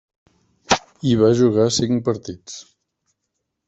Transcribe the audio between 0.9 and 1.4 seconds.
Hi va